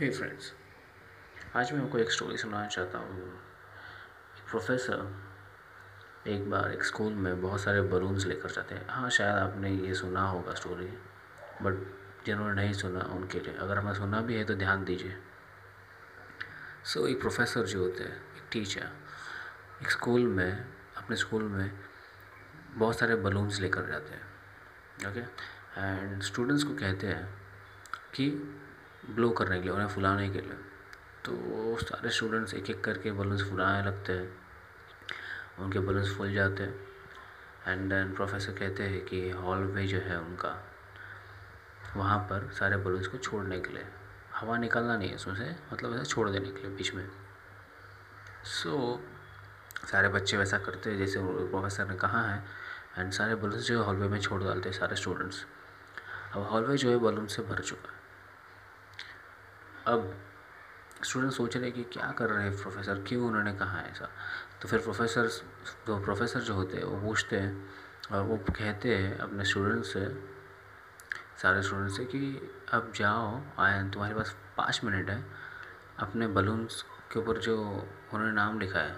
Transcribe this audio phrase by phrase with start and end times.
[0.00, 0.52] हे friends
[1.56, 3.28] आज मैं आपको एक स्टोरी सुनाना चाहता हूँ।
[4.50, 5.14] प्रोफेसर
[6.26, 9.94] एक बार एक स्कूल में बहुत सारे बलून्स लेकर जाते हैं। हाँ शायद आपने ये
[9.94, 10.86] सुना होगा स्टोरी
[11.62, 11.78] बट
[12.26, 15.16] जिन्होंने नहीं सुना उनके लिए। अगर हमें सुना भी है तो ध्यान दीजिए।
[16.84, 18.88] सो so, एक प्रोफेसर जो होते हैं एक टीचर
[19.82, 20.52] एक स्कूल में
[20.96, 21.70] अपने स्कूल में
[22.76, 25.20] बहुत सारे बलून्स लेकर जाते हैं। ओके
[25.80, 27.26] एंड स्टूडेंट्स को कहते हैं
[28.14, 28.30] कि
[29.10, 30.58] ब्लो करने के लिए उन्हें फुलाने के लिए।
[31.24, 31.32] तो
[31.78, 34.38] सारे स्टूडेंट्स एक एक करके बलून्स फुलाने लगते हैं।
[35.58, 36.86] उनके बलून्स फूल जाते हैं।
[37.66, 40.72] एंड देन प्रोफेसर कहते हैं कि हॉल वे जो है उनका
[41.96, 43.86] वहाँ पर सारे बलून्स को छोड़ने के लिए।
[44.34, 47.08] हवा निकालना नहीं है उसमें से मतलब ऐसे छोड़ देने के लिए बीच में।
[48.44, 49.02] सो
[49.82, 52.44] so, सारे बच्चे वैसा करते हैं जैसे प्रोफेसर ने कहा है।
[52.98, 55.46] एंड सारे बलून्स जो है हॉलवे में छोड़ डालते हैं सारे स्टूडेंट्स
[56.34, 58.05] अब हॉलवे जो है बलून से भर चुका है।
[59.86, 60.14] अब
[61.04, 64.08] स्टूडेंट सोच रहे कि क्या कर रहे हैं प्रोफेसर क्यों उन्होंने कहा ऐसा?
[64.62, 65.26] तो फिर प्रोफेसर
[65.86, 67.70] जो प्रोफेसर जो होते हैं, वो पूछते हैं
[68.12, 70.22] और वो कहते हैं अपने स्टूडेंट से,
[71.42, 75.24] सारे स्टूडेंट से कि अब जाओ, आए तुम्हारे पास पाँच मिनट है।
[75.98, 77.62] अपने बलून्स के ऊपर जो
[78.14, 78.96] उन्होंने नाम लिखा है,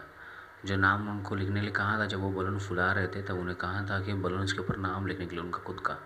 [0.64, 3.56] जो नाम उनको लिखने लिए कहा था, जब वो बलून फुला रहे थे, तब उन्हें
[3.56, 5.96] कहा था कि बलून्स के ऊपर नाम लिखने के लिए उनका खुद का।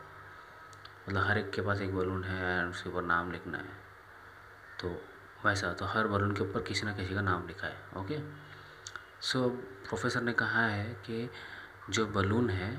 [1.08, 3.91] मतलब हर एक के पास एक बलून है उसके ऊपर नाम लिखना है।
[4.83, 4.88] तो
[5.44, 8.19] वैसा तो हर बलून के ऊपर किसी ना किसी का नाम लिखा है ओके
[9.20, 9.48] सो
[9.88, 11.28] प्रोफेसर ने कहा है कि
[11.91, 12.70] जो बलून है,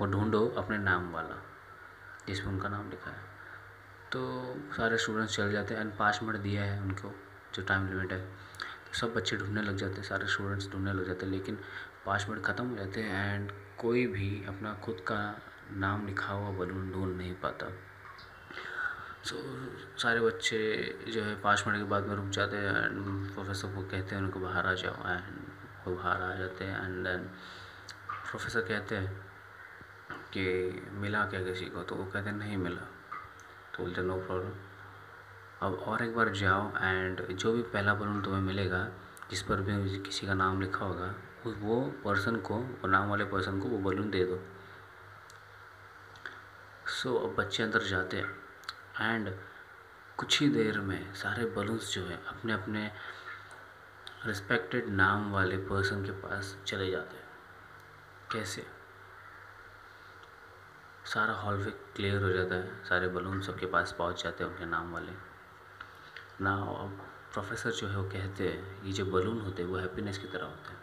[0.00, 1.36] वो ढूंढो अपने नाम वाला,
[2.26, 3.30] जिसमें उनका नाम लिखा है।
[4.12, 4.20] तो
[4.76, 7.12] सारे स्टूडेंट्स चल जाते हैं एंड पाँच मिनट दिया है उनको,
[7.54, 11.06] जो टाइम लिमिट है। तो सब बच्चे ढूँढने लग जाते हैं, सारे स्टूडेंट्स ढूँढने लग
[11.06, 11.58] जाते हैं, लेकिन
[12.06, 15.20] पाँच मिनट ख़त्म हो जाते हैं एंड कोई भी अपना खुद का
[15.76, 17.66] नाम लिखा हुआ बलून ढूंढ नहीं पाता।
[19.24, 19.36] सो
[19.98, 20.58] सारे बच्चे
[21.08, 24.22] जो है पाँच मिनट के बाद में रुक जाते हैं एंड प्रोफेसर को कहते हैं
[24.22, 25.36] उनको बाहर आ जाओ एंड
[25.86, 27.18] वो बाहर आ जाते हैं एंड देन
[28.30, 29.12] प्रोफेसर कहते हैं
[30.32, 30.44] कि
[30.92, 31.82] मिला क्या किसी को?
[31.82, 32.82] तो वो कहते हैं नहीं मिला।
[33.74, 34.52] तो बोलते नो प्रॉब्लम
[35.62, 38.88] अब और एक बार जाओ एंड जो भी पहला बलून तुम्हें मिलेगा
[39.30, 41.14] जिस पर भी किसी का नाम लिखा होगा
[41.46, 44.42] वो पर्सन को वो नाम वाले पर्सन को वो बलून दे दो।
[46.86, 48.42] सो so, अब बच्चे अंदर जाते हैं।
[49.02, 49.38] एंड
[50.16, 52.92] कुछ ही देर में सारे बलून्स जो है अपने अपने
[54.26, 57.24] रिस्पेक्टेड नाम वाले पर्सन के पास चले जाते हैं।
[58.32, 58.66] कैसे?
[61.04, 64.92] सारा हॉल क्लियर हो जाता है, सारे बलून सबके पास पहुँच जाते हैं उनके नाम
[64.92, 65.12] वाले।
[66.40, 70.18] ना अब प्रोफेसर जो है वो कहते हैं, ये जो बलून होते हैं वो हैप्पीनेस
[70.18, 70.80] की तरह होते हैं।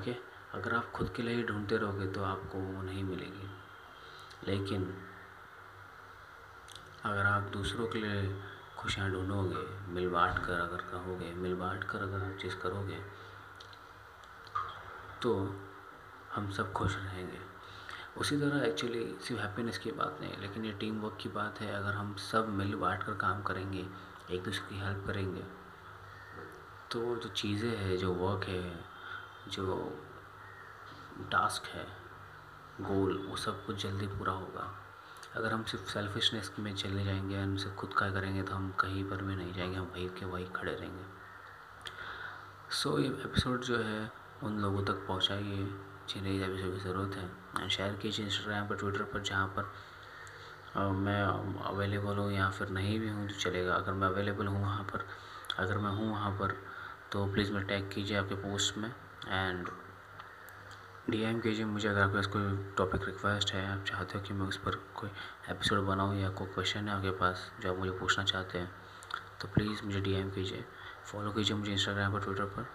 [0.00, 0.16] ओके
[0.54, 3.50] अगर आप खुद के लिए ढूंढते रहोगे तो आपको वो नहीं मिलेगी।
[4.44, 4.82] लेकिन
[7.06, 8.22] अगर आप दूसरों के लिए
[8.78, 12.98] खुशियाँ ढूंढोगे, मिल बांट कर अगर कहोगे, मिल बांट कर अगर आप चीज़ करोगे
[15.22, 15.34] तो
[16.32, 17.38] हम सब खुश रहेंगे।
[18.16, 21.72] उसी तरह एक्चुअली सिर्फ़ हैप्पीनेस की बात नहीं, लेकिन ये टीम वर्क की बात है,
[21.74, 23.86] अगर हम सब मिल बांट कर काम करेंगे,
[24.30, 25.42] एक दूसरे की हेल्प करेंगे
[26.90, 28.84] तो जो चीज़ें हैं, जो वर्क है,
[29.48, 29.76] जो
[31.30, 31.86] टास्क है
[32.80, 34.64] गोल वो सब कुछ जल्दी पूरा होगा।
[35.36, 39.04] अगर हम सिर्फ़ सेल्फिशनेस में चले जाएँगे हम सिर्फ़ खुद का करेंगे तो हम कहीं
[39.04, 41.04] पर भी नहीं जाएँगे हम वहीं के वहीं खड़े रहेंगे।
[42.70, 44.10] सो so, ये एपिसोड जो है
[44.42, 45.66] उन लोगों तक पहुँचाइए
[46.08, 49.72] जिन्हें इस एपिसोड की ज़रूरत है। शेयर कीजिए इंस्टाग्राम पर ट्विटर पर जहाँ पर
[50.76, 51.22] आ, मैं
[51.64, 55.06] अवेलेबल हूँ या फिर नहीं भी हूँ तो चलेगा। अगर मैं अवेलेबल हूँ वहाँ पर
[55.58, 56.56] अगर मैं हूँ वहाँ पर
[57.12, 58.88] तो प्लीज़ मैं टैग कीजिए आपके पोस्ट में।
[59.28, 59.68] एंड
[61.10, 64.34] डी एम कीजिए मुझे अगर आपके पास कोई टॉपिक रिक्वेस्ट है आप चाहते हो कि
[64.34, 65.10] मैं उस पर कोई
[65.50, 68.70] एपिसोड बनाऊँ या कोई क्वेश्चन है आपके पास जो आप मुझे पूछना चाहते हैं
[69.40, 70.64] तो प्लीज़ मुझे डी एम कीजिए।
[71.12, 72.66] फॉलो कीजिए मुझे इंस्टाग्राम पर ट्विटर पर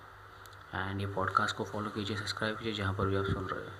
[0.75, 3.75] एंड ये पॉडकास्ट को फॉलो कीजिए सब्सक्राइब कीजिए जहाँ पर भी आप सुन रहे हैं।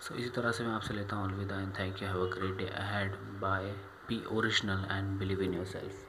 [0.00, 2.30] सो so, इसी तरह से मैं आपसे लेता हूँ अलविदा and thank you have a
[2.34, 3.70] great day ahead bye
[4.08, 6.04] be original and believe in yourself